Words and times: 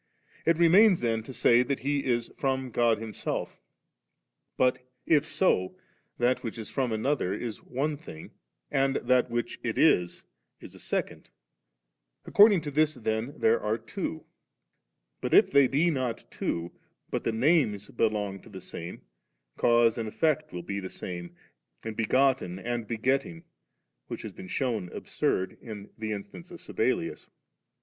It 0.47 0.57
remains 0.57 1.01
then 1.01 1.21
to 1.21 1.31
say 1.31 1.61
that 1.61 1.81
He 1.81 2.03
is 2.03 2.31
from 2.35 2.71
God 2.71 2.97
Himself; 2.97 3.61
but 4.57 4.79
if 5.05 5.27
so, 5.27 5.75
that 6.17 6.41
which 6.41 6.57
is 6.57 6.69
from 6.71 6.91
another 6.91 7.35
is 7.35 7.61
one 7.63 7.97
thing, 7.97 8.31
and 8.71 8.95
that 8.95 9.25
from 9.27 9.33
which 9.35 9.59
it 9.61 9.77
is, 9.77 10.23
is 10.59 10.73
a 10.73 10.79
second; 10.79 11.29
accord 12.25 12.51
ing 12.51 12.61
to 12.61 12.71
this 12.71 12.95
then 12.95 13.35
there 13.37 13.61
are 13.61 13.77
twa 13.77 14.21
But 15.21 15.35
if 15.35 15.51
they 15.51 15.67
be 15.67 15.91
not 15.91 16.25
two, 16.31 16.71
but 17.11 17.23
the 17.23 17.31
names 17.31 17.89
belong 17.89 18.39
to 18.41 18.49
the 18.49 18.59
same, 18.59 19.03
cause 19.55 19.99
and 19.99 20.09
effect 20.09 20.51
will 20.51 20.63
be 20.63 20.79
the 20.79 20.89
same, 20.89 21.35
and 21.83 21.95
begotten 21.95 22.57
and 22.57 22.87
begetting, 22.87 23.43
which 24.07 24.23
has 24.23 24.33
been 24.33 24.47
shewn 24.47 24.91
absurd 24.93 25.59
in 25.61 25.91
Ae 26.01 26.09
instance 26.11 26.49
of 26.49 26.59
Sabellius. 26.59 27.27